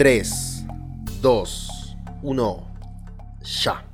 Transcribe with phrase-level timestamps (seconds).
[0.00, 0.64] 3,
[1.20, 2.74] 2, 1,
[3.62, 3.86] ya.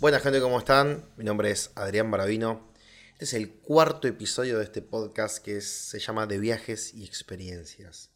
[0.00, 1.04] Buenas gente, ¿cómo están?
[1.18, 2.72] Mi nombre es Adrián Baravino.
[3.12, 8.10] Este es el cuarto episodio de este podcast que se llama De viajes y experiencias.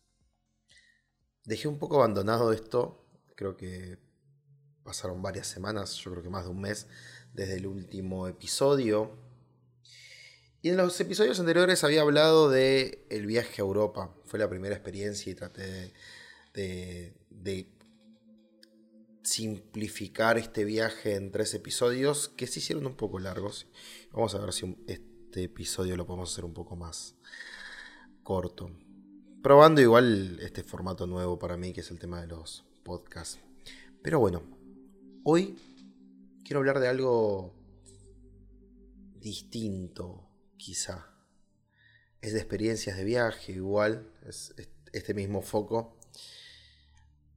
[1.45, 3.99] Dejé un poco abandonado esto, creo que
[4.85, 6.87] pasaron varias semanas, yo creo que más de un mes
[7.35, 9.19] desde el último episodio.
[10.63, 14.17] Y en los episodios anteriores había hablado de el viaje a Europa.
[14.25, 15.93] Fue la primera experiencia y traté de,
[16.55, 17.69] de,
[19.23, 23.67] simplificar este viaje en tres episodios que se hicieron un poco largos.
[24.13, 27.17] Vamos a ver si este episodio lo podemos hacer un poco más
[28.23, 28.71] corto.
[29.43, 33.39] Probando igual este formato nuevo para mí, que es el tema de los podcasts.
[34.03, 34.43] Pero bueno,
[35.25, 35.59] hoy
[36.45, 37.55] quiero hablar de algo
[39.17, 41.07] distinto, quizá.
[42.21, 44.55] Es de experiencias de viaje, igual, es
[44.93, 45.99] este mismo foco.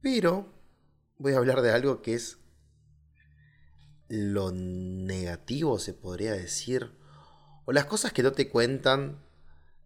[0.00, 0.52] Pero
[1.18, 2.38] voy a hablar de algo que es
[4.08, 6.92] lo negativo, se podría decir,
[7.66, 9.24] o las cosas que no te cuentan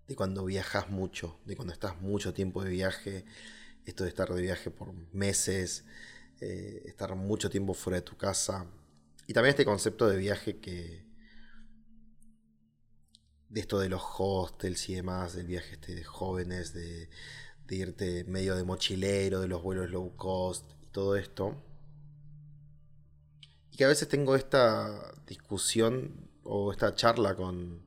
[0.07, 3.25] de cuando viajas mucho, de cuando estás mucho tiempo de viaje,
[3.85, 5.85] esto de estar de viaje por meses,
[6.41, 8.67] eh, estar mucho tiempo fuera de tu casa,
[9.27, 11.11] y también este concepto de viaje que...
[13.49, 17.11] De esto de los hostels y demás, del viaje este de jóvenes, de,
[17.73, 21.57] de irte medio de mochilero, de los vuelos low cost y todo esto.
[23.71, 27.81] Y que a veces tengo esta discusión o esta charla con,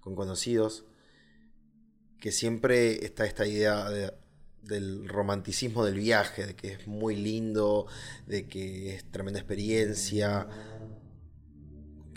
[0.00, 0.84] con conocidos
[2.18, 4.12] que siempre está esta idea de,
[4.62, 7.86] del romanticismo del viaje, de que es muy lindo,
[8.26, 10.48] de que es tremenda experiencia.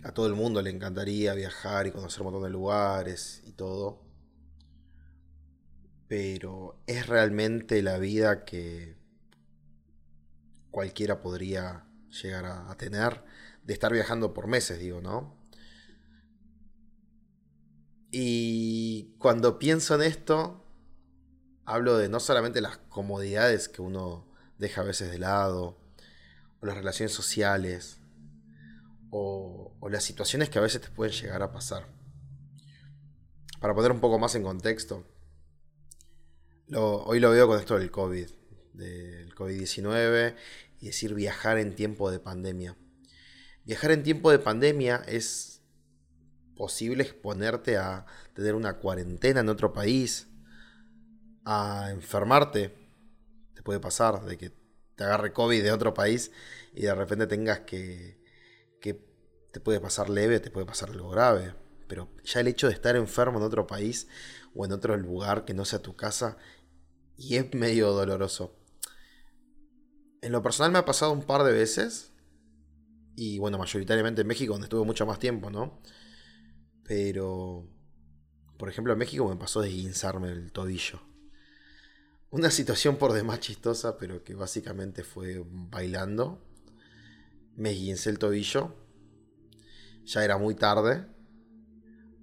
[0.04, 4.11] A todo el mundo le encantaría viajar y conocer un montón de lugares y todo
[6.12, 8.98] pero es realmente la vida que
[10.70, 13.24] cualquiera podría llegar a, tener
[13.64, 15.34] de estar viajando por meses, digo, ¿no?
[18.12, 20.66] Y cuando pienso en esto,
[21.64, 24.28] hablo de no solamente las comodidades que uno
[24.58, 25.80] deja a veces de lado,
[26.60, 28.02] o las relaciones sociales,
[29.12, 31.88] o, o las situaciones que a veces te pueden llegar a pasar.
[33.62, 35.06] Para poner un poco más en contexto,
[36.80, 38.30] hoy lo veo con esto del COVID,
[38.74, 40.36] del COVID-19
[40.80, 42.78] y decir viajar en tiempo de pandemia.
[43.66, 45.62] Viajar en tiempo de pandemia es
[46.56, 50.28] posible exponerte a tener una cuarentena en otro país,
[51.46, 52.74] a enfermarte.
[53.54, 54.52] Te puede pasar de que
[54.96, 56.32] te agarre COVID de otro país
[56.74, 58.20] y de repente tengas que,
[58.80, 59.06] que
[59.52, 61.54] te puede pasar leve, te puede pasar algo grave.
[61.88, 64.08] Pero ya el hecho de estar enfermo en otro país
[64.56, 66.38] o en otro lugar que no sea tu casa
[67.18, 68.56] y es medio doloroso.
[70.22, 72.12] En lo personal me ha pasado un par de veces.
[73.16, 75.82] Y bueno, mayoritariamente en México, donde estuve mucho más tiempo, ¿no?
[76.84, 77.68] Pero,
[78.58, 81.02] por ejemplo, en México me pasó de guinzarme el tobillo.
[82.30, 86.42] Una situación por demás chistosa, pero que básicamente fue bailando.
[87.58, 88.74] Me guincé el tobillo.
[90.06, 91.06] Ya era muy tarde.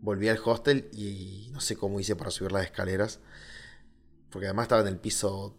[0.01, 3.21] Volví al hostel y no sé cómo hice para subir las escaleras.
[4.31, 5.57] Porque además estaba en el piso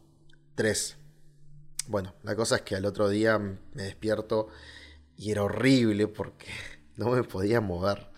[0.55, 0.97] 3.
[1.87, 4.49] Bueno, la cosa es que al otro día me despierto
[5.15, 6.47] y era horrible porque
[6.95, 8.09] no me podía mover.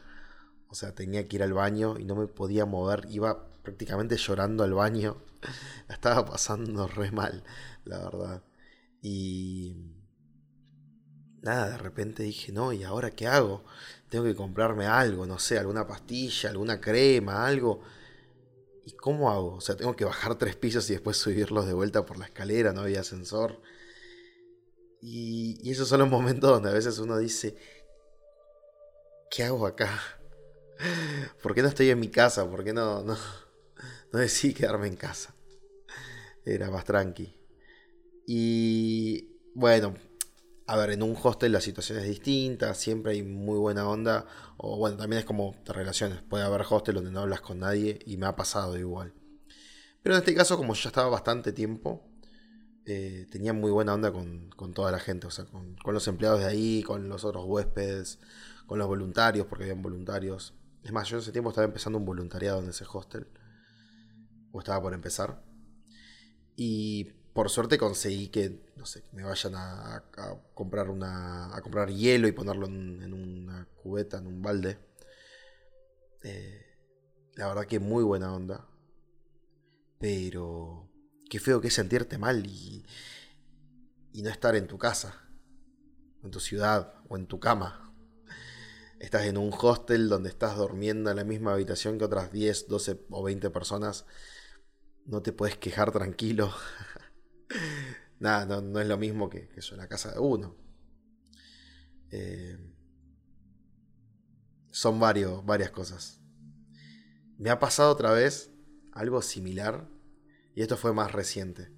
[0.68, 3.08] O sea, tenía que ir al baño y no me podía mover.
[3.10, 5.18] Iba prácticamente llorando al baño.
[5.90, 7.44] Estaba pasando re mal,
[7.86, 8.44] la verdad.
[9.02, 9.98] Y...
[11.42, 13.64] Nada, de repente dije, no, ¿y ahora qué hago?
[14.10, 17.82] Tengo que comprarme algo, no sé, alguna pastilla, alguna crema, algo.
[18.86, 19.56] ¿Y cómo hago?
[19.56, 22.74] O sea, tengo que bajar tres pisos y después subirlos de vuelta por la escalera,
[22.74, 23.62] no había ascensor.
[25.02, 27.56] Y, esos son los momentos donde a veces uno dice,
[29.30, 30.00] ¿qué hago acá?
[31.42, 32.50] ¿Por qué no estoy en mi casa?
[32.50, 33.18] ¿Por qué no, no,
[34.12, 35.36] no decidí quedarme en casa?
[36.46, 37.36] Era más tranqui.
[38.28, 39.96] Y bueno,
[40.68, 44.26] a ver, en un hostel la situación es distinta, siempre hay muy buena onda,
[44.64, 47.98] o bueno, también es como de relaciones, puede haber hostel donde no hablas con nadie
[48.06, 49.12] y me ha pasado igual.
[50.04, 52.08] Pero en este caso, como ya estaba bastante tiempo,
[52.86, 56.46] eh, tenía muy buena onda con, toda la gente, o sea, con, los empleados de
[56.46, 58.20] ahí, con los otros huéspedes,
[58.68, 60.54] con los voluntarios, porque habían voluntarios.
[60.84, 63.28] Es más, yo en ese tiempo estaba empezando un voluntariado en ese hostel,
[64.52, 65.42] o estaba por empezar.
[66.56, 70.04] Y por suerte conseguí que, no sé, me vayan a,
[70.54, 71.56] comprar una.
[71.56, 74.78] a comprar hielo y ponerlo en, una cubeta, en un balde.
[76.24, 76.78] Eh,
[77.36, 78.68] la verdad que muy buena onda.
[80.00, 80.90] Pero
[81.30, 82.86] qué feo que es sentirte mal y,
[84.12, 85.30] y no estar en tu casa,
[86.24, 87.94] en tu ciudad o en tu cama.
[89.00, 93.06] Estás en un hostel donde estás durmiendo en la misma habitación que otras 10, 12
[93.10, 94.06] o 20 personas.
[95.06, 96.54] No te puedes quejar tranquilo.
[98.22, 100.56] Nada, no, es lo mismo que, eso en la casa de uno.
[102.12, 102.56] Eh,
[104.70, 106.22] son varias cosas.
[107.40, 108.52] Me ha pasado otra vez
[108.92, 109.90] algo similar
[110.54, 111.72] y esto fue más reciente.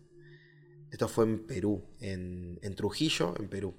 [0.91, 3.73] Esto fue en Perú, en, Trujillo, en Perú.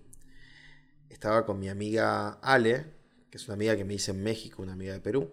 [1.10, 2.86] Estaba con mi amiga Ale,
[3.30, 5.30] que es una amiga que me hice en México, una amiga de Perú.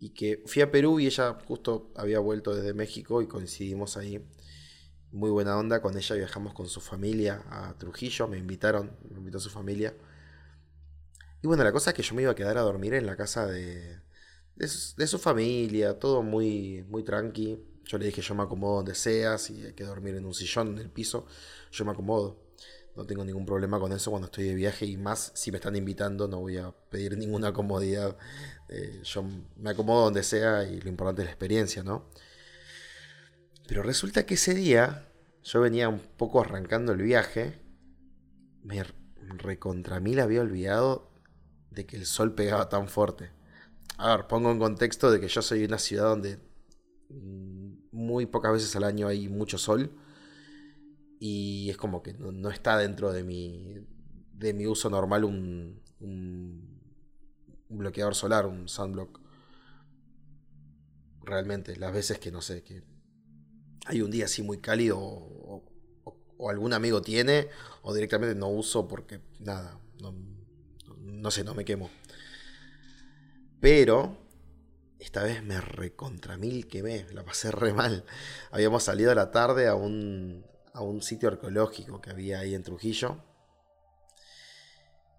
[0.00, 4.20] Y que fui a Perú y ella justo había vuelto desde México y coincidimos ahí.
[5.12, 9.38] Muy buena onda, con ella viajamos con su familia a Trujillo, me invitaron, me invitó
[9.38, 9.94] su familia.
[11.42, 13.14] Y bueno, la cosa es que yo me iba a quedar a dormir en la
[13.14, 14.00] casa de,
[14.56, 17.62] de, su, familia, todo muy, muy tranqui.
[17.84, 20.68] Yo le dije, yo me acomodo donde sea, si hay que dormir en un sillón,
[20.68, 21.26] en el piso,
[21.70, 22.40] yo me acomodo.
[22.96, 25.76] No tengo ningún problema con eso cuando estoy de viaje y más si me están
[25.76, 28.16] invitando, no voy a pedir ninguna comodidad.
[28.70, 29.24] Eh, yo
[29.56, 32.08] me acomodo donde sea y lo importante es la experiencia, ¿no?
[33.72, 35.08] Pero resulta que ese día
[35.42, 37.58] yo venía un poco arrancando el viaje,
[38.62, 38.84] me
[39.38, 41.10] recontra mí la había olvidado
[41.70, 43.30] de que el sol pegaba tan fuerte.
[43.96, 46.38] A ver, pongo en contexto de que yo soy de una ciudad donde
[47.08, 49.90] mm, muy pocas veces al año hay mucho sol
[51.18, 53.78] y es como que no, está dentro de mi,
[54.34, 56.78] de mi uso normal un, un,
[57.70, 59.18] bloqueador solar, un sunblock.
[61.22, 62.91] Realmente, las veces que no sé, que
[63.86, 65.62] hay un día así muy cálido o,
[66.50, 67.48] algún amigo tiene
[67.82, 70.12] o directamente no uso porque nada, no,
[70.98, 71.88] no sé, no me quemo.
[73.60, 74.18] Pero
[74.98, 78.04] esta vez me recontra mil quemé, la pasé re mal.
[78.50, 82.62] Habíamos salido a la tarde a un, a un sitio arqueológico que había ahí en
[82.62, 83.22] Trujillo.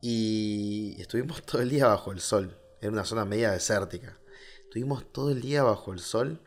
[0.02, 2.60] Y estuvimos todo el día bajo el sol.
[2.82, 4.20] Era una zona media desértica.
[4.64, 6.42] Estuvimos todo el día bajo el sol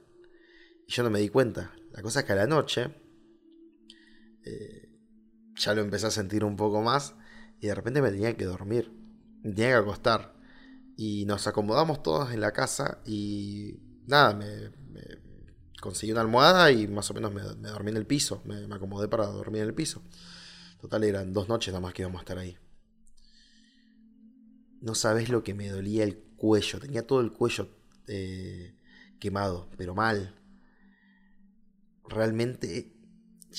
[0.86, 1.74] y yo no me di cuenta.
[1.96, 2.90] La cosa es que a la noche
[4.44, 4.88] eh,
[5.56, 7.14] ya lo empecé a sentir un poco más
[7.58, 8.92] y de repente me tenía que dormir.
[9.42, 10.36] Me tenía que acostar.
[10.96, 14.70] Y nos acomodamos todos en la casa y nada, me,
[15.80, 18.42] conseguí una almohada y más o menos me, dormí en el piso.
[18.44, 20.02] Me, acomodé para dormir en el piso.
[20.80, 22.58] Total, eran dos noches nada más que íbamos a estar ahí.
[24.82, 26.78] No sabes lo que me dolía el cuello.
[26.78, 27.70] Tenía todo el cuello
[28.06, 28.76] eh,
[29.18, 30.34] quemado, pero mal.
[32.08, 32.92] Realmente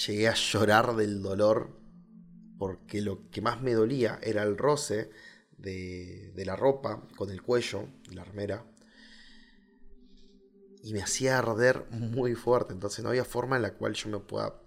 [0.06, 1.78] llegué a llorar del dolor
[2.58, 5.10] porque lo que más me dolía era el roce
[5.58, 8.66] de, la ropa con el cuello, la armera,
[10.84, 12.74] y me hacía arder muy fuerte.
[12.74, 14.62] Entonces no había forma en la cual yo me pueda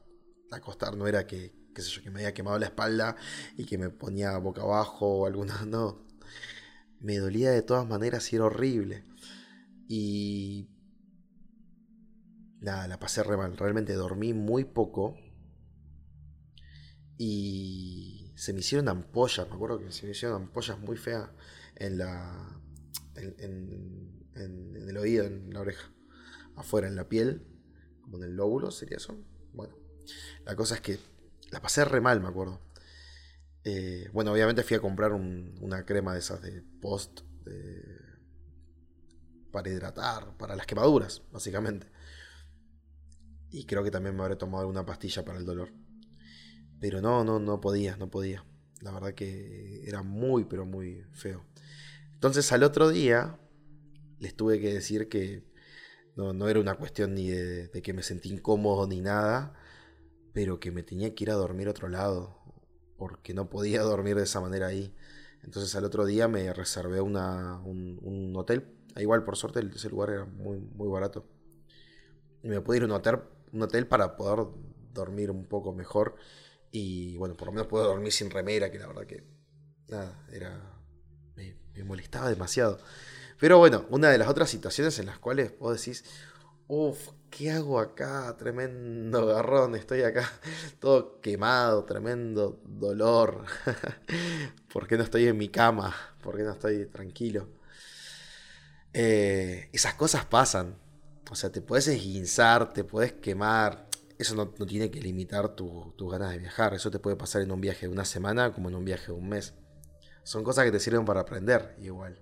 [0.50, 0.96] acostar.
[0.96, 3.16] No era que, qué yo, que me había quemado la espalda
[3.56, 5.64] y que me ponía boca abajo o alguna.
[5.66, 6.08] No.
[7.00, 9.04] Me dolía de todas maneras y era horrible.
[9.88, 10.68] Y.
[12.60, 13.56] Nada, la pasé re mal.
[13.56, 15.16] Realmente dormí muy poco.
[17.16, 21.30] Y se me hicieron ampollas, me acuerdo que se me hicieron ampollas muy feas
[21.76, 22.60] en la.
[23.16, 24.18] En,
[24.88, 25.92] el oído, en la oreja.
[26.56, 27.46] Afuera, en la piel,
[28.02, 29.16] como en el lóbulo, sería eso.
[29.52, 29.76] Bueno,
[30.44, 30.98] la cosa es que
[31.50, 32.60] la pasé re mal, me acuerdo.
[33.64, 37.20] Eh, bueno, obviamente fui a comprar una crema de esas de post
[39.50, 41.86] para hidratar, para las quemaduras, básicamente.
[43.50, 45.72] Y creo que también me habré tomado alguna pastilla para el dolor.
[46.80, 48.44] Pero no, no, no podía, no podía.
[48.80, 51.44] La verdad que era muy, pero muy feo.
[52.14, 53.38] Entonces al otro día
[54.18, 55.50] les tuve que decir que
[56.16, 59.54] no, era una cuestión ni de, que me sentí incómodo ni nada,
[60.32, 62.38] pero que me tenía que ir a dormir a otro lado,
[62.98, 64.94] porque no podía dormir de esa manera ahí.
[65.42, 68.66] Entonces al otro día me reservé una, un, hotel.
[68.96, 71.26] Igual por suerte ese lugar era muy, muy barato.
[72.42, 73.20] Y me pude ir a un hotel,
[73.52, 74.46] un hotel para poder
[74.92, 76.16] dormir un poco mejor
[76.72, 79.24] y bueno, por lo menos puedo dormir sin remera, que la verdad que.
[79.88, 80.60] Nada, era.
[81.36, 82.78] Me, molestaba demasiado.
[83.38, 86.04] Pero bueno, una de las otras situaciones en las cuales vos decís.
[86.68, 88.36] Uf, ¿qué hago acá?
[88.36, 90.30] Tremendo garrón, estoy acá
[90.78, 93.44] todo quemado, tremendo dolor.
[94.72, 95.92] ¿Por qué no estoy en mi cama?
[96.22, 97.48] ¿Por qué no estoy tranquilo?
[98.92, 100.76] Eh, esas cosas pasan.
[101.30, 106.32] O sea, te puedes esguinzar, te puedes quemar, eso no, tiene que limitar tus ganas
[106.32, 106.74] de viajar.
[106.74, 109.12] Eso te puede pasar en un viaje de una semana como en un viaje de
[109.12, 109.54] un mes.
[110.24, 112.20] Son cosas que te sirven para aprender igual.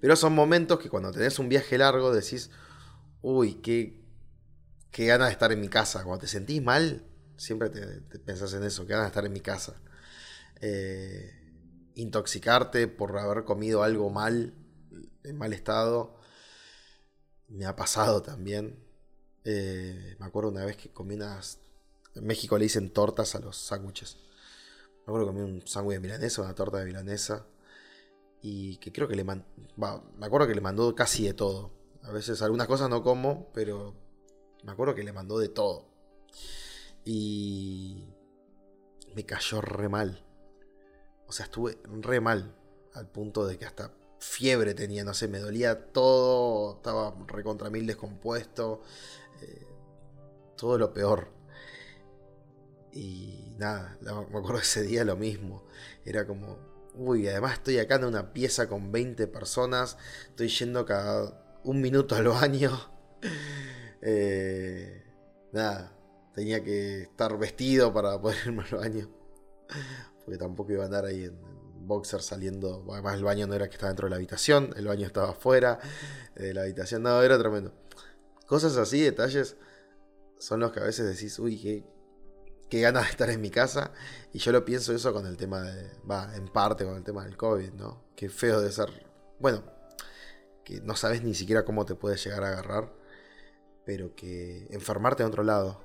[0.00, 2.50] Pero son momentos que cuando tenés un viaje largo decís,
[3.20, 4.00] uy, qué,
[4.96, 6.04] ganas de estar en mi casa.
[6.04, 7.04] Cuando te sentís mal,
[7.36, 9.74] siempre te, pensás en eso, qué ganas de estar en mi casa.
[10.60, 11.30] Eh,
[11.96, 14.54] intoxicarte por haber comido algo mal,
[15.24, 16.17] en mal estado,
[17.48, 18.78] me ha pasado también.
[19.44, 21.60] Eh, me acuerdo una vez que comí unas...
[22.14, 24.16] En México le dicen tortas a los sándwiches.
[24.98, 27.46] Me acuerdo que comí un sándwich de milanesa, una torta de milanesa.
[28.42, 29.46] Y que creo que le mandó...
[29.76, 31.72] Me acuerdo que le mandó casi de todo.
[32.02, 33.94] A veces algunas cosas no como, pero
[34.64, 35.88] me acuerdo que le mandó de todo.
[37.04, 38.04] Y
[39.14, 40.24] me cayó re mal.
[41.26, 42.54] O sea, estuve re mal.
[42.94, 46.76] Al punto de que hasta fiebre tenía, no sé, me dolía todo.
[46.76, 48.82] Estaba recontra mil descompuesto.
[49.42, 49.66] Eh,
[50.56, 51.28] todo lo peor.
[52.92, 55.64] Y nada, me acuerdo ese día lo mismo.
[56.04, 56.58] Era como,
[56.94, 59.96] uy, además estoy acá en una pieza con 20 personas.
[60.28, 62.70] Estoy yendo cada un minuto al baño.
[64.00, 65.02] Eh,
[65.50, 65.92] nada,
[66.32, 69.10] tenía que estar vestido para poder irme al baño.
[70.24, 71.36] Porque tampoco iba a andar ahí en,
[71.80, 72.84] boxer saliendo.
[72.92, 75.78] Además, el baño no era que estaba dentro de la habitación, el baño estaba afuera
[76.34, 77.02] de la habitación.
[77.02, 77.72] No, era tremendo.
[78.46, 79.56] Cosas así, detalles,
[80.38, 81.84] son los que a veces decís, uy, qué,
[82.68, 83.92] qué ganas de estar en mi casa.
[84.32, 85.90] Y yo lo pienso eso con el tema de.
[86.10, 88.04] Va, en parte con el tema del COVID, ¿no?
[88.16, 88.88] Qué feo de ser.
[89.38, 89.64] Bueno,
[90.64, 92.92] que no sabes ni siquiera cómo te puedes llegar a agarrar,
[93.84, 95.80] pero que enfermarte en otro lado.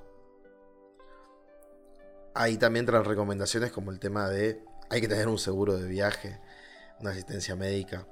[2.34, 4.62] Ahí también traen recomendaciones como el tema de
[4.94, 6.40] hay que tener un seguro de viaje,
[7.00, 8.06] una asistencia médica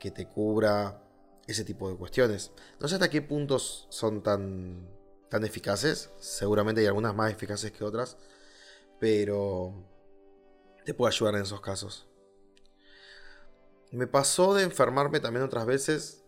[0.00, 1.00] que te cubra
[1.46, 2.50] ese tipo de cuestiones.
[2.80, 4.88] No sé hasta qué puntos son tan,
[5.30, 8.16] tan eficaces, seguramente hay algunas más eficaces que otras,
[8.98, 9.86] pero
[10.84, 12.08] te puede ayudar en esos casos.
[13.92, 16.24] Me pasó de enfermarme también otras veces.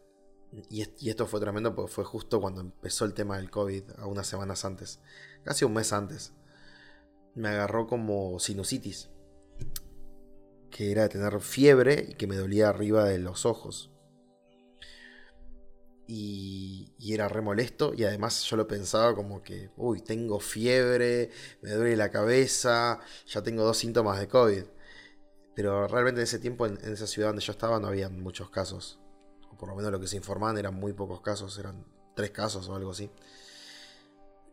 [0.70, 4.28] Y, esto fue tremendo porque fue justo cuando empezó el tema del COVID, a unas
[4.28, 5.00] semanas antes.
[5.42, 6.32] Casi un mes antes.
[7.34, 9.10] Me agarró como sinusitis.
[10.76, 13.90] Que era tener fiebre y que me dolía arriba de los ojos.
[16.06, 17.92] Y, y, era re molesto.
[17.94, 21.30] Y además yo lo pensaba como que, uy, tengo fiebre,
[21.62, 24.64] me duele la cabeza, ya tengo dos síntomas de COVID.
[25.54, 29.00] Pero realmente en ese tiempo, en, esa ciudad donde yo estaba, no había muchos casos.
[29.50, 32.68] O por lo menos lo que se informaban eran muy pocos casos, eran tres casos
[32.68, 33.10] o algo así.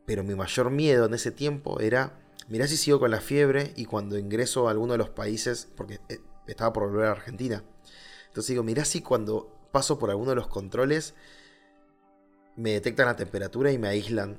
[0.05, 3.85] Pero mi mayor miedo en ese tiempo era, mirá si sigo con la fiebre y
[3.85, 7.63] cuando ingreso a alguno de los países, porque eh, estaba por volver a Argentina.
[8.27, 11.15] Entonces digo, mirá si cuando paso por alguno de los controles
[12.55, 14.37] me detectan la temperatura y me aíslan.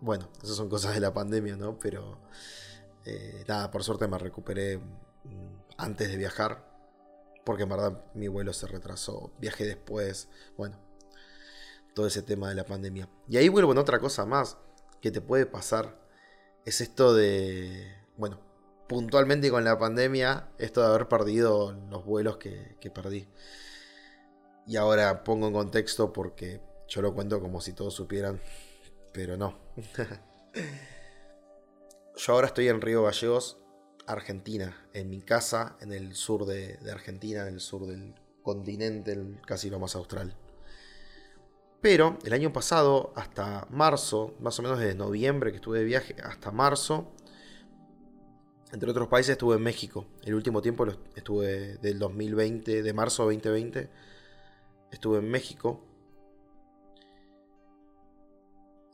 [0.00, 1.78] Bueno, esas son cosas de la pandemia, ¿no?
[1.78, 2.18] Pero
[3.04, 4.82] eh, nada, por suerte me recuperé mm,
[5.76, 6.74] antes de viajar.
[7.44, 9.32] Porque en verdad mi vuelo se retrasó.
[9.38, 10.28] Viajé después.
[10.56, 10.78] Bueno,
[11.96, 13.08] todo ese tema de la pandemia.
[13.26, 14.58] Y ahí vuelvo en otra cosa más
[15.00, 15.98] que te puede pasar.
[16.66, 17.90] Es esto de.
[18.18, 18.38] Bueno,
[18.86, 23.26] puntualmente con la pandemia, esto de haber perdido los vuelos que, que perdí.
[24.66, 28.42] Y ahora pongo en contexto porque yo lo cuento como si todos supieran,
[29.14, 29.58] pero no.
[32.18, 33.58] Yo ahora estoy en Río Gallegos,
[34.06, 39.68] Argentina, en mi casa, en el sur de, Argentina, en el sur del continente, casi
[39.68, 40.34] lo más austral.
[41.80, 46.16] Pero el año pasado, hasta marzo, más o menos desde noviembre que estuve de viaje,
[46.22, 47.12] hasta marzo,
[48.72, 50.06] entre otros países estuve en México.
[50.22, 53.88] El último tiempo estuve del 2020, de marzo 2020,
[54.90, 55.84] estuve en México.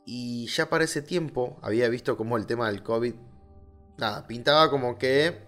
[0.05, 3.15] Y ya para ese tiempo había visto cómo el tema del COVID,
[3.97, 5.41] nada, pintaba como que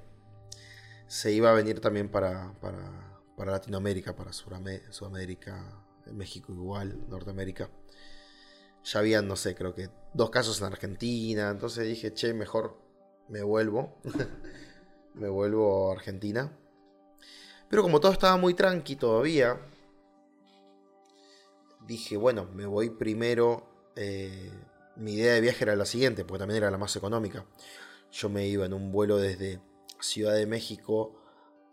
[1.08, 7.70] se iba a venir también para, para, Latinoamérica, para Sudamérica, México igual, Norteamérica.
[8.84, 11.50] Ya habían, no sé, creo que dos casos en Argentina.
[11.50, 12.78] Entonces dije, che, mejor
[13.30, 13.98] me vuelvo.
[15.16, 16.58] me vuelvo a Argentina.
[17.70, 19.60] Pero como todo estaba muy tranqui todavía,
[21.88, 24.52] dije, bueno, me voy primero eh,
[24.96, 27.46] mi idea de viaje era la siguiente, porque también era la más económica.
[28.12, 29.62] Yo me iba en un vuelo desde
[30.00, 31.16] Ciudad de México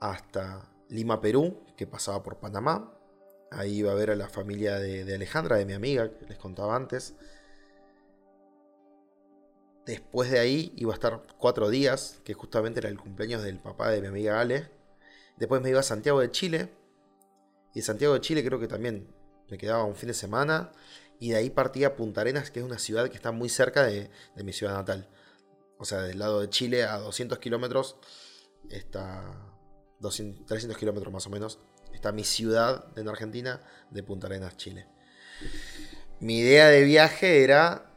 [0.01, 2.93] hasta Lima, Perú, que pasaba por Panamá.
[3.53, 6.75] Ahí iba a ver a la familia de, Alejandra, de mi amiga, que les contaba
[6.75, 7.15] antes.
[9.87, 13.91] Después de ahí iba a estar cuatro días, que justamente era el cumpleaños del papá
[13.91, 14.69] de mi amiga Ale.
[15.37, 16.73] Después me iba a Santiago de Chile.
[17.75, 19.09] Y de Santiago de Chile creo que también
[19.51, 20.73] me quedaba un fin de semana
[21.23, 24.11] y de ahí partía Punta Arenas, que es una ciudad que está muy cerca de,
[24.43, 25.09] mi ciudad natal.
[25.79, 27.97] O sea, del lado de Chile a 200 kilómetros
[28.71, 29.23] está
[30.01, 31.61] 300 kilómetros más o menos.
[32.03, 34.89] Está mi ciudad en Argentina de Punta Arenas, Chile.
[36.19, 37.93] mi idea de viaje era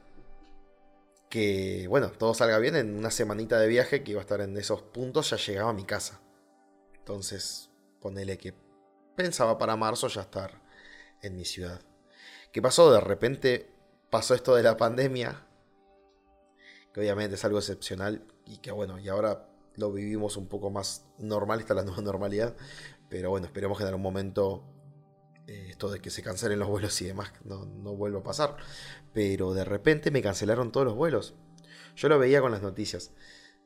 [1.27, 4.55] que, bueno, todo salga bien, en una semanita de viaje que iba a estar en
[4.57, 6.21] esos puntos, ya llegaba a mi casa.
[6.99, 8.53] Entonces, ponele que
[9.15, 10.61] pensaba para marzo ya estar
[11.23, 11.81] en mi ciudad.
[12.51, 12.93] ¿Qué pasó?
[12.93, 13.71] De repente
[14.11, 15.47] pasó esto de la pandemia,
[16.93, 19.47] que obviamente es algo excepcional y que bueno, y ahora
[19.77, 22.55] lo vivimos un poco más normal, está la nueva normalidad,
[23.09, 24.63] pero bueno, esperemos que en algún momento
[25.47, 28.57] eh, esto de que se cancelen los vuelos y demás no, no vuelva a pasar.
[29.13, 31.35] Pero de repente me cancelaron todos los vuelos.
[31.95, 33.11] Yo lo veía con las noticias.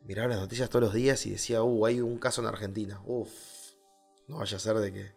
[0.03, 3.01] Miraba las noticias todos los días y decía, uh, hay un caso en Argentina.
[3.05, 3.29] Uf,
[4.27, 5.11] no vaya a ser de que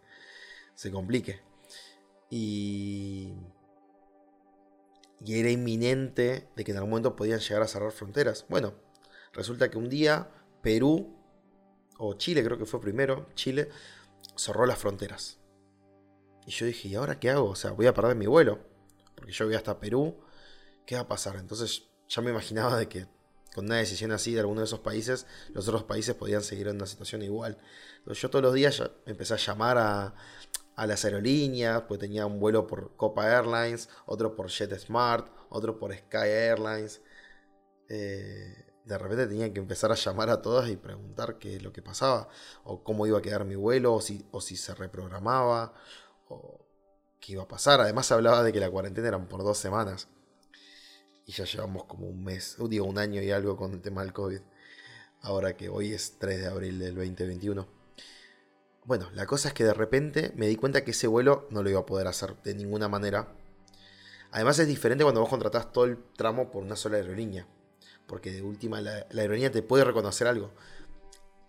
[0.75, 1.41] se complique.
[2.29, 3.33] Y,
[5.23, 8.45] y era inminente de que en algún momento podían llegar a cerrar fronteras.
[8.49, 8.73] Bueno,
[9.33, 10.29] resulta que un día
[10.61, 11.15] Perú,
[11.97, 13.69] o Chile creo que fue primero, Chile,
[14.35, 15.39] cerró las fronteras.
[16.45, 17.49] Y yo dije, ¿y ahora qué hago?
[17.49, 18.59] O sea, voy a perder mi vuelo.
[19.15, 20.19] Porque yo voy hasta Perú.
[20.85, 21.37] ¿Qué va a pasar?
[21.37, 23.07] Entonces ya me imaginaba de que
[23.53, 26.75] con una decisión así de alguno de esos países, los otros países podían seguir en
[26.75, 27.57] una situación igual.
[27.99, 30.15] Entonces yo todos los días ya empecé a llamar a,
[30.75, 35.95] a las aerolíneas, pues tenía un vuelo por Copa Airlines, otro por JetSmart, otro por
[35.95, 37.01] Sky Airlines.
[37.89, 41.71] Eh, de repente tenía que empezar a llamar a todas y preguntar qué es lo
[41.71, 42.27] que pasaba,
[42.63, 45.73] o cómo iba a quedar mi vuelo, o si, o si se reprogramaba,
[46.27, 46.65] o
[47.19, 47.81] qué iba a pasar.
[47.81, 50.09] Además hablaba de que la cuarentena eran por dos semanas.
[51.25, 54.11] Y ya llevamos como un mes, digo un año y algo con el tema del
[54.11, 54.41] COVID.
[55.21, 57.65] Ahora que hoy es 3 de abril del 2021.
[58.85, 61.69] Bueno, la cosa es que de repente me di cuenta que ese vuelo no lo
[61.69, 63.33] iba a poder hacer de ninguna manera.
[64.31, 67.47] Además es diferente cuando vos contratás todo el tramo por una sola aerolínea.
[68.07, 70.51] Porque de última la, aerolínea te puede reconocer algo.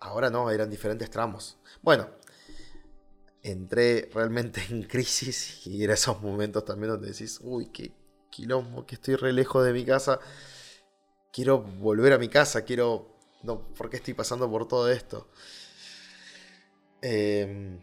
[0.00, 1.58] Ahora no, eran diferentes tramos.
[1.82, 2.08] Bueno,
[3.42, 7.92] entré realmente en crisis y era esos momentos también donde decís, uy, qué
[8.30, 10.18] quilombo, que estoy re lejos de mi casa.
[11.32, 13.12] Quiero volver a mi casa, quiero...
[13.42, 15.28] No, ¿por qué estoy pasando por todo esto?
[17.02, 17.80] Em,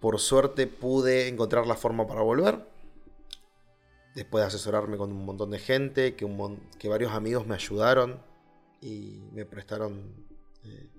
[0.00, 2.77] por suerte pude encontrar la forma para volver.
[4.14, 6.26] Después de asesorarme con un montón de gente, que,
[6.78, 8.22] que varios amigos me ayudaron
[8.80, 10.26] y me prestaron
[10.64, 10.90] eh,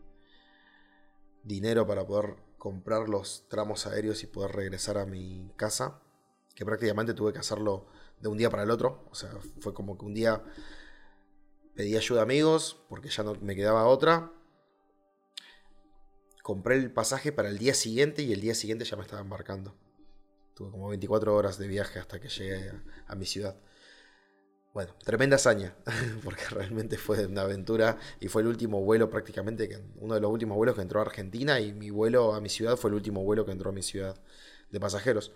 [1.43, 6.01] dinero para poder comprar los tramos aéreos y poder regresar a mi casa.
[6.55, 7.87] Que prácticamente tuve que hacerlo
[8.19, 9.07] de un día para el otro.
[9.11, 10.43] O sea, fue como que un día
[11.75, 14.33] pedí ayuda a amigos porque ya no me quedaba otra
[16.49, 19.75] compré el pasaje para el día siguiente y el día siguiente ya me estaba embarcando.
[20.59, 22.69] Tuve como 24 horas de viaje hasta que llegué
[23.07, 23.55] a, mi ciudad.
[24.73, 25.73] Bueno, tremenda hazaña,
[26.25, 30.57] porque realmente fue una aventura y fue el último vuelo prácticamente, uno de los últimos
[30.57, 33.45] vuelos que entró a Argentina y mi vuelo a mi ciudad fue el último vuelo
[33.45, 34.21] que entró a mi ciudad
[34.69, 35.31] de pasajeros.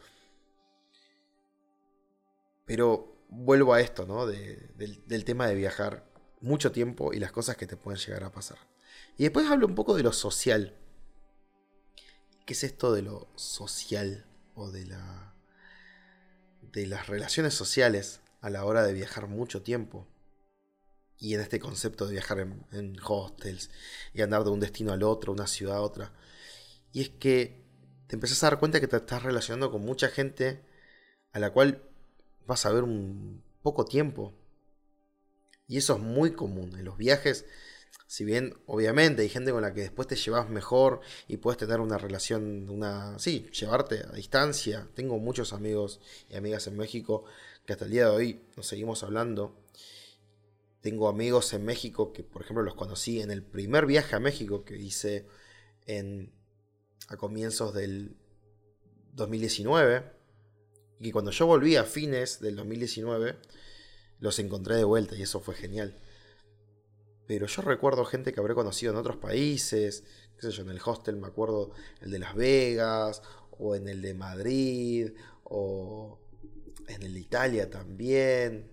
[2.66, 4.28] Pero vuelvo a esto, ¿no?
[4.28, 6.04] del, del tema de viajar
[6.42, 8.58] mucho tiempo y las cosas que te pueden llegar a pasar.
[9.16, 10.76] Y después hablo un poco de lo social,
[12.46, 15.34] ¿Qué es esto de lo social o de la
[16.62, 20.08] de las relaciones sociales a la hora de viajar mucho tiempo?
[21.18, 23.70] Y en este concepto de viajar en, hostels
[24.14, 26.12] y andar de un destino al otro, una ciudad a otra.
[26.92, 27.64] Y es que
[28.08, 30.66] te empezás a dar cuenta que te estás relacionando con mucha gente
[31.32, 31.84] a la cual
[32.46, 34.34] vas a ver un poco tiempo.
[35.68, 36.76] Y eso es muy común.
[36.78, 37.46] En los viajes
[38.14, 41.80] si bien, obviamente, hay gente con la que después te llevas mejor y puedes tener
[41.80, 43.18] una relación, una.
[43.18, 44.88] Sí, llevarte a distancia.
[44.94, 46.00] Tengo muchos amigos
[46.30, 47.24] y amigas en México
[47.66, 49.58] que hasta el día de hoy nos seguimos hablando.
[50.82, 54.64] Tengo amigos en México que, por ejemplo, los conocí en el primer viaje a México
[54.64, 55.26] que hice
[55.88, 56.32] en,
[57.08, 58.16] a comienzos del
[59.14, 60.04] 2019.
[61.00, 63.38] Y cuando yo volví a fines del 2019,
[64.20, 66.00] los encontré de vuelta y eso fue genial.
[67.34, 70.04] Pero yo recuerdo gente que habré conocido en otros países,
[70.36, 73.24] qué sé yo, en el hostel me acuerdo el de Las Vegas,
[73.58, 76.20] o en el de Madrid, o
[76.88, 78.70] en el de Italia también.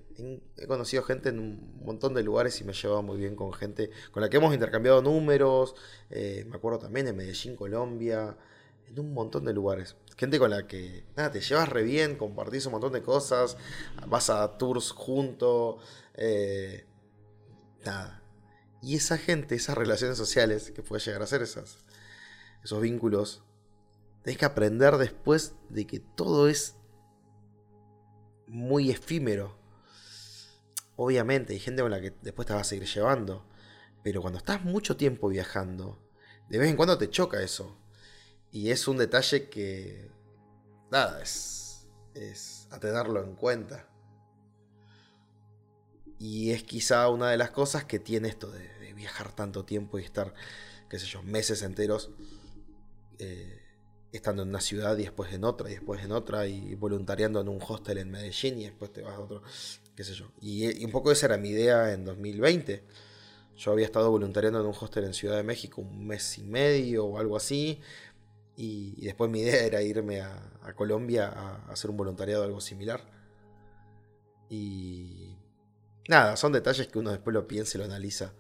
[0.59, 3.51] He conocido gente en un montón de lugares y me he llevado muy bien con
[3.55, 5.75] gente con la que hemos intercambiado números.
[6.11, 8.37] Eh, me acuerdo también en Medellín, Colombia,
[8.87, 9.97] en un montón de lugares.
[10.19, 13.57] Gente con la que nada, te llevas re bien, compartís un montón de cosas,
[14.07, 15.83] vas a tours juntos.
[16.15, 16.85] Eh,
[17.87, 18.20] nada,
[18.83, 21.79] y esa gente, esas relaciones sociales que puede llegar a ser esas,
[22.65, 23.43] esos vínculos,
[24.23, 26.77] tenés que aprender después de que todo es
[28.47, 29.57] muy efímero.
[30.97, 33.47] Obviamente, hay gente con la que después te vas a seguir llevando.
[34.03, 35.99] Pero cuando estás mucho tiempo viajando,
[36.49, 37.77] de vez en cuando te choca eso.
[38.51, 40.11] Y es un detalle que.
[40.91, 41.87] Nada, es.
[42.15, 43.90] es a tenerlo en cuenta.
[46.21, 50.05] Y es quizá una de las cosas que tiene esto de, viajar tanto tiempo y
[50.05, 50.35] estar,
[50.91, 52.11] qué sé yo, meses enteros
[53.19, 53.63] eh,
[54.13, 57.49] estando en una ciudad y después en otra y después en otra y voluntariando en
[57.49, 59.43] un hostel en Medellín y después te vas a otro,
[59.97, 60.31] qué sé yo.
[60.43, 62.85] Y, un poco esa era mi idea en 2020.
[63.57, 67.07] Yo había estado voluntariando en un hostel en Ciudad de México un mes y medio
[67.07, 67.81] o algo así.
[68.55, 73.03] Y, después mi idea era irme a, a Colombia a, hacer un voluntariado algo similar.
[74.51, 75.40] Y
[76.09, 78.33] nada, son detalles que uno después lo piensa y lo analiza.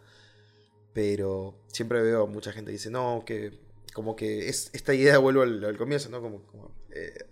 [0.92, 3.58] Pero siempre veo mucha gente que dice, no, que
[3.94, 6.20] como que es, esta idea, vuelvo al, comienzo, ¿no?
[6.20, 6.42] Como,
[6.90, 7.26] eh,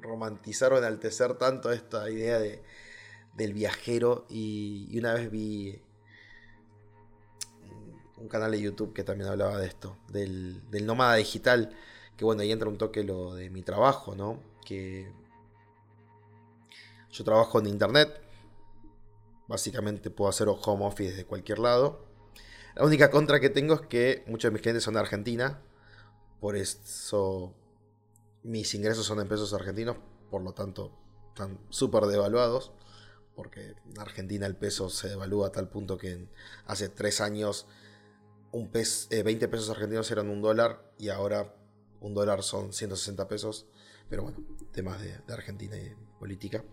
[0.00, 2.62] romantizar o enaltecer tanto esta idea de,
[3.34, 4.26] del viajero.
[4.28, 5.80] Y, una vez vi
[8.16, 11.76] un canal de YouTube que también hablaba de esto, del, del nómada digital
[12.16, 14.40] que bueno, ahí entra un toque lo de mi trabajo, ¿no?
[14.64, 15.10] Que
[17.10, 18.20] yo trabajo en internet,
[19.48, 22.06] básicamente puedo hacer home office desde cualquier lado.
[22.74, 25.62] La única contra que tengo es que muchos de mis clientes son de Argentina,
[26.40, 27.54] por eso
[28.42, 29.96] mis ingresos son en pesos argentinos,
[30.30, 30.92] por lo tanto
[31.28, 32.72] están súper devaluados,
[33.34, 36.28] porque en Argentina el peso se devalúa a tal punto que
[36.66, 37.66] hace tres años
[38.52, 41.54] un 20 eh, pesos argentinos eran un dólar y ahora
[42.00, 43.66] un dólar son 160 pesos,
[44.08, 44.38] pero bueno,
[44.72, 46.64] temas de, Argentina y política.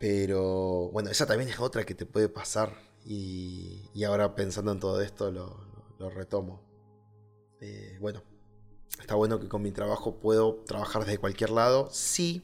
[0.00, 5.02] Pero bueno, esa también es otra que te puede pasar y, ahora pensando en todo
[5.02, 6.62] esto lo, retomo.
[7.60, 8.22] Eh, bueno,
[8.98, 12.42] está bueno que con mi trabajo puedo trabajar desde cualquier lado, sí,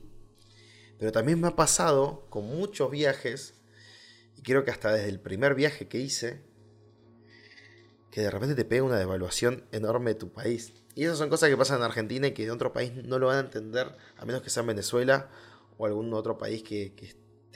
[0.98, 3.54] pero también me ha pasado con muchos viajes,
[4.36, 6.42] y creo que hasta desde el primer viaje que hice,
[8.10, 10.74] que de repente te pega una devaluación enorme de tu país.
[10.94, 13.28] Y esas son cosas que pasan en Argentina y que de otro país no lo
[13.28, 15.30] van a entender, a menos que sea en Venezuela
[15.78, 16.94] o algún otro país que,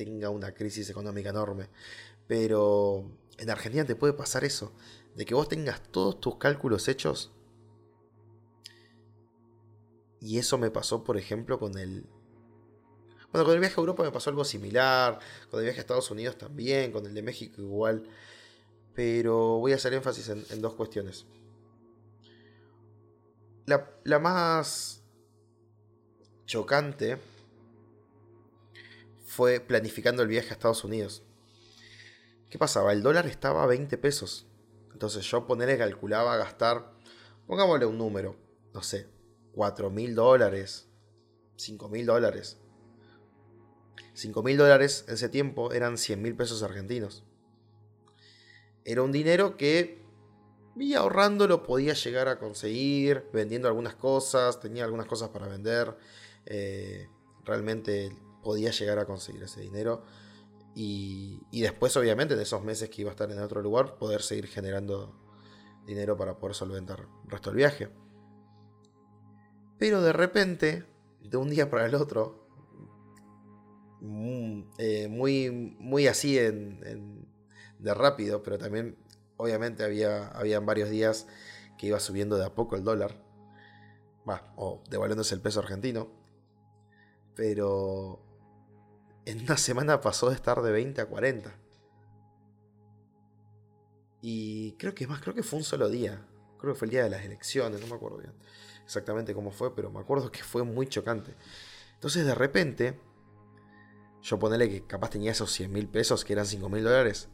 [0.05, 1.69] tenga una crisis económica enorme.
[2.27, 3.05] Pero
[3.39, 4.73] en Argentina te puede pasar eso,
[5.15, 7.33] de que vos tengas todos tus cálculos hechos.
[10.21, 12.05] Y eso me pasó, por ejemplo, con el...
[13.33, 15.19] Bueno, con el viaje a Europa me pasó algo similar,
[15.51, 18.05] con el viaje a Estados Unidos también, con el de México igual.
[18.95, 21.27] Pero voy a hacer énfasis en dos cuestiones
[24.05, 25.03] la, más
[26.47, 27.19] chocante
[29.41, 31.23] fue planificando el viaje a Estados Unidos.
[32.51, 32.93] ¿Qué pasaba?
[32.93, 34.47] El dólar estaba a 20 pesos.
[34.93, 36.93] Entonces yo ponerle calculaba gastar,
[37.47, 38.37] pongámosle un número,
[38.75, 39.09] no sé,
[39.55, 40.91] 4 mil dólares,
[41.57, 42.59] 5 mil dólares.
[44.13, 47.25] 5 mil dólares en ese tiempo eran 100 mil pesos argentinos.
[48.85, 50.05] Era un dinero que
[50.77, 55.97] y ahorrándolo podía llegar a conseguir, vendiendo algunas cosas, tenía algunas cosas para vender.
[56.45, 57.09] Eh,
[57.47, 60.05] realmente podía llegar a conseguir ese dinero.
[60.75, 64.47] Y, después, obviamente, de esos meses que iba a estar en otro lugar, poder seguir
[64.47, 65.15] generando
[65.87, 67.91] dinero para poder solventar el resto del viaje.
[69.79, 70.87] Pero de repente,
[71.23, 72.47] de un día para el otro,
[74.01, 78.97] mm, eh, muy, muy así de rápido, pero también
[79.37, 81.27] obviamente había habían varios días
[81.79, 83.25] que iba subiendo de a poco el dólar.
[84.55, 86.09] o devaluándose el peso argentino.
[87.35, 88.30] Pero
[89.25, 91.55] en una semana pasó de estar de 20 a 40.
[94.23, 96.27] Y creo que más, creo que fue un solo día.
[96.59, 98.33] Creo que fue el día de las elecciones, no me acuerdo bien
[98.91, 101.37] exactamente cómo fue, pero me acuerdo que fue muy chocante.
[101.95, 103.01] Entonces de repente,
[104.21, 107.29] yo ponele que capaz tenía esos 100 mil pesos, que eran 5 mil dólares,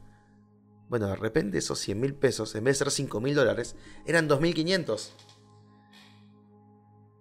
[0.91, 4.29] bueno, de repente esos 100 mil pesos, en vez de ser 5 mil dólares, eran
[4.29, 5.13] 2.500.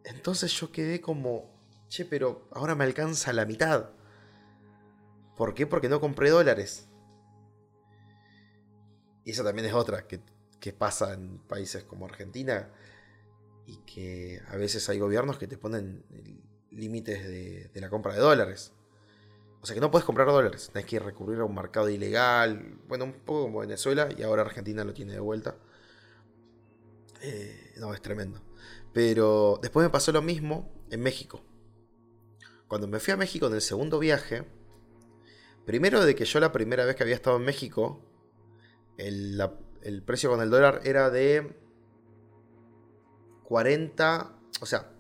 [0.04, 1.50] Entonces yo quedé como,
[1.88, 3.92] che, pero ahora me alcanza la mitad.
[5.36, 5.68] ¿Por qué?
[5.68, 6.88] Porque no compré dólares.
[9.24, 10.22] Y esa también es otra que,
[10.74, 12.72] pasa en países como Argentina
[13.68, 16.04] y que a veces hay gobiernos que te ponen
[16.72, 17.24] límites
[17.72, 18.74] de la compra de dólares.
[19.66, 22.78] O sea que no puedes comprar dólares, tenés que recurrir a un mercado ilegal.
[22.88, 25.56] Bueno, un poco como Venezuela y ahora Argentina lo tiene de vuelta.
[27.24, 28.44] Eh, no, es tremendo.
[28.94, 31.42] Pero después me pasó lo mismo en México.
[32.68, 34.46] Cuando me fui a México en el segundo viaje,
[35.66, 38.00] primero de que yo la primera vez que había estado en México,
[38.98, 39.42] el,
[39.82, 41.56] el precio con el dólar era de
[43.44, 44.92] 40, o sea,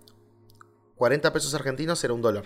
[0.96, 2.46] 40 pesos argentinos era un dólar.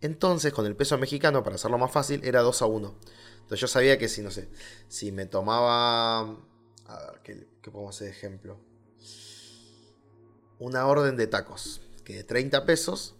[0.00, 2.98] Entonces, con el peso mexicano, para hacerlo más fácil, era 2 a 1.
[3.36, 4.48] Entonces yo sabía que si, no sé,
[4.88, 6.20] si me tomaba...
[6.86, 8.58] A ver, ¿qué, qué podemos hacer de ejemplo?
[10.58, 13.16] Una orden de tacos, que de 30 pesos,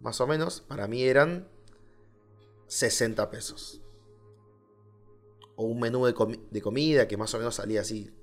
[0.00, 1.48] más o menos, para mí eran
[2.70, 3.82] 60 pesos.
[5.56, 8.14] O un menú de, de comida que más o menos salía así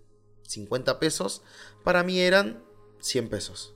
[0.43, 1.43] 50 pesos,
[1.83, 2.63] para mí eran
[2.99, 3.75] 100 pesos.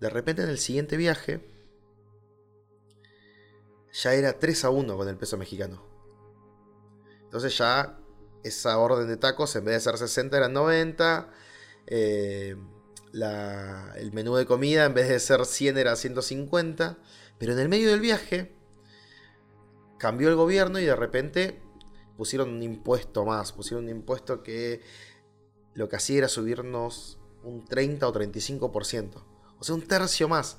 [0.00, 1.46] De repente en el siguiente viaje
[3.92, 5.84] ya era 3 a 1 con el peso mexicano.
[7.24, 8.00] Entonces ya
[8.42, 11.30] esa orden de tacos en vez de ser 60 eran 90.
[11.86, 12.56] Eh,
[13.12, 16.98] el menú de comida en vez de ser 100 era 150.
[17.38, 18.63] Pero en el medio del viaje
[20.04, 21.62] cambió el gobierno y de repente
[22.18, 23.52] pusieron un impuesto más.
[23.52, 24.82] Pusieron un impuesto que
[25.72, 29.24] lo que hacía era subirnos un 30 o 35%.
[29.58, 30.58] O sea, un tercio más.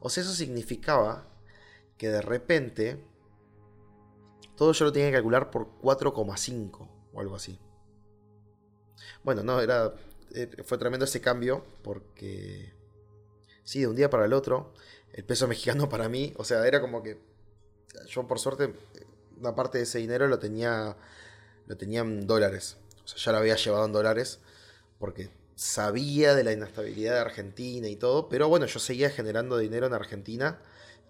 [0.00, 1.26] O sea, eso significaba
[1.96, 3.02] que de repente
[4.54, 7.58] todo yo lo tenía que calcular por 4,5 o algo así.
[9.22, 9.94] Bueno, no, era
[10.34, 12.74] eh, fue tremendo ese cambio porque
[13.62, 14.74] sí, de un día para el otro,
[15.14, 17.32] el peso mexicano para mí, o sea, era como que
[18.08, 18.74] yo por suerte
[19.38, 20.96] una parte de ese dinero lo tenía
[21.66, 22.76] lo tenía en dólares.
[23.04, 24.40] O sea, ya lo había llevado en dólares
[24.98, 29.86] porque sabía de la inestabilidad de Argentina y todo, pero bueno, yo seguía generando dinero
[29.86, 30.58] en Argentina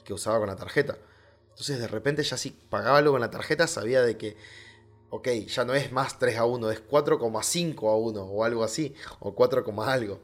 [0.04, 0.98] que usaba con la tarjeta.
[1.50, 4.36] Entonces de repente ya si pagaba algo con la tarjeta sabía de que,
[5.10, 8.94] ok, ya no es más 3 a 1, es 4,5 a 1 o algo así,
[9.20, 10.20] o 4, algo.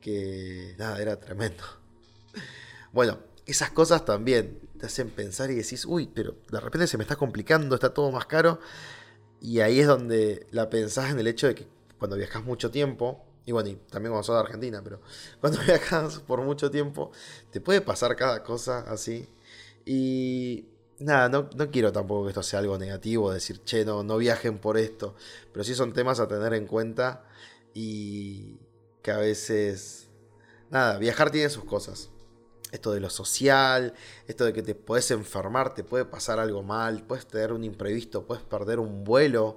[0.00, 1.62] Que nada, era tremendo.
[2.92, 7.04] Bueno, esas cosas también te hacen pensar y decís, uy, pero de repente se me
[7.04, 8.60] está complicando, está todo más caro.
[9.40, 13.24] Y ahí es donde la pensás en el hecho de que cuando viajas mucho tiempo,
[13.46, 15.00] y bueno, y también cuando sos de Argentina, pero
[15.40, 17.12] cuando viajas por mucho tiempo,
[17.50, 19.28] te puede pasar cada cosa así.
[19.84, 20.66] Y
[20.98, 24.58] nada, no, no, quiero tampoco que esto sea algo negativo, decir, che, no, no viajen
[24.58, 25.14] por esto.
[25.52, 27.24] Pero sí son temas a tener en cuenta
[27.74, 28.58] y
[29.02, 30.08] que a veces,
[30.70, 32.10] nada, viajar tiene sus cosas.
[32.72, 33.94] Esto de lo social,
[34.28, 38.26] esto de que te puedes enfermar, te puede pasar algo mal, puedes tener un imprevisto,
[38.26, 39.56] puedes perder un vuelo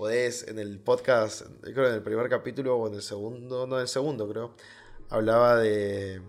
[0.00, 3.82] podés, en el podcast, creo en el primer capítulo o en el segundo, no en
[3.82, 4.54] el segundo creo,
[5.10, 6.22] hablaba de,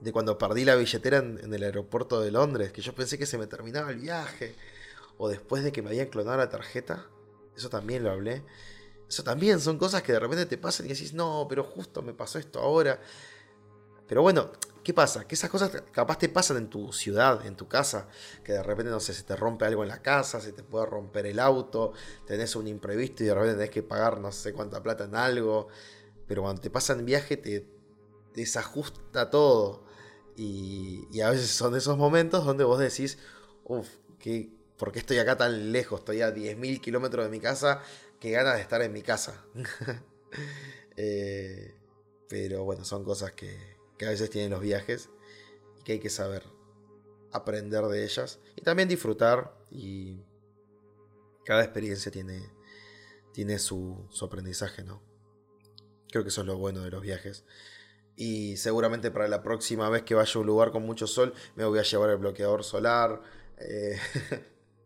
[0.00, 3.36] de cuando perdí la billetera en, el aeropuerto de Londres, que yo pensé que se
[3.36, 4.54] me terminaba el viaje,
[5.18, 7.04] o después de que me habían clonado la tarjeta,
[7.54, 8.44] eso también lo hablé.
[9.06, 12.14] Eso también son cosas que de repente te pasan y decís, no, pero justo me
[12.14, 12.98] pasó esto ahora.
[14.08, 14.50] Pero bueno,
[14.88, 15.28] ¿Qué pasa?
[15.28, 18.08] Que esas cosas capaz te pasan en tu ciudad, en tu casa,
[18.42, 20.86] que de repente, no sé, se te rompe algo en la casa, se te puede
[20.86, 21.92] romper el auto,
[22.26, 25.68] tenés un imprevisto y de repente tenés que pagar no sé cuánta plata en algo,
[26.26, 27.66] pero cuando te pasa en viaje te,
[28.34, 29.84] desajusta todo.
[30.36, 33.18] Y, a veces son esos momentos donde vos decís,
[33.64, 33.88] uff,
[34.78, 36.00] ¿por qué estoy acá tan lejos?
[36.00, 37.82] Estoy a 10.000 kilómetros de mi casa,
[38.18, 39.44] qué ganas de estar en mi casa.
[41.00, 41.76] Eh,
[42.28, 43.67] pero bueno, son cosas que,
[43.98, 45.10] que a veces tienen los viajes
[45.78, 46.44] y que hay que saber
[47.32, 50.22] aprender de ellas y también disfrutar y
[51.44, 52.42] cada experiencia tiene,
[53.32, 55.02] tiene su, aprendizaje, ¿no?
[56.10, 57.44] Creo que eso es lo bueno de los viajes.
[58.16, 61.64] Y seguramente para la próxima vez que vaya a un lugar con mucho sol, me
[61.64, 63.22] voy a llevar el bloqueador solar.
[63.58, 63.98] Eh,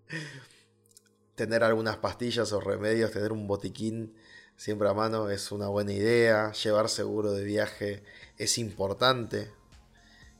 [1.34, 4.14] tener algunas pastillas o remedios, tener un botiquín
[4.56, 6.52] siempre a mano es una buena idea.
[6.52, 8.04] Llevar seguro de viaje
[8.38, 9.50] es importante.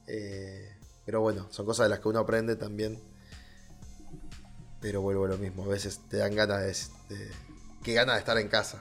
[0.06, 3.02] Eh, pero bueno, son cosas de las que uno aprende también.
[4.80, 7.30] Pero vuelvo a lo mismo, a veces te dan ganas de, de
[7.82, 8.80] qué ganas de estar en casa.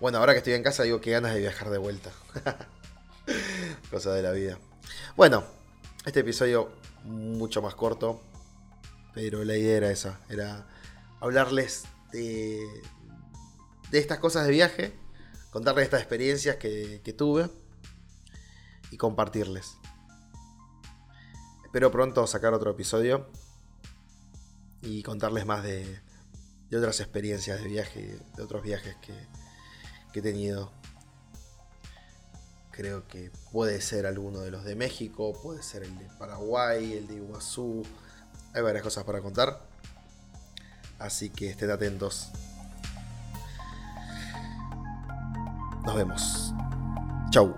[0.00, 2.10] Bueno, ahora que estoy en casa digo qué ganas de viajar de vuelta.
[3.90, 4.58] Cosa de la vida.
[5.16, 5.44] Bueno,
[6.04, 6.70] este episodio
[7.04, 8.20] mucho más corto,
[9.14, 10.66] pero la idea era esa, era
[11.20, 12.60] hablarles de,
[13.94, 14.92] de estas cosas de viaje,
[15.52, 17.48] contarles estas experiencias que, tuve
[18.90, 19.76] y compartirles.
[21.64, 23.28] Espero pronto sacar otro episodio
[24.82, 26.00] y contarles más de,
[26.76, 29.14] otras experiencias de viaje, de otros viajes que,
[30.12, 30.72] que he tenido.
[32.72, 37.06] Creo que puede ser alguno de los de México, puede ser el de Paraguay, el
[37.06, 37.84] de Iguazú.
[38.54, 39.64] Hay varias cosas para contar.
[40.98, 42.32] Así que estén atentos.
[45.84, 46.54] Nos vemos.
[47.30, 47.54] Chau.